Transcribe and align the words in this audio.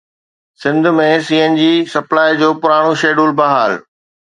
Sindh 0.61 0.83
۾ 1.01 1.07
C 1.27 1.35
N 1.43 1.51
G 1.59 1.69
سپلاءِ 1.93 2.31
جو 2.41 2.49
پراڻو 2.61 2.91
شيڊول 3.01 3.31
بحال 3.39 3.71